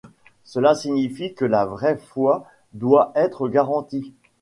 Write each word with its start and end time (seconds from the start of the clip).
Cela 0.45 0.73
signifie 0.73 1.35
que 1.35 1.45
la 1.45 1.63
vraie 1.65 1.95
foi 1.95 2.43
doit 2.73 3.11
être 3.13 3.47
garantie. 3.49 4.15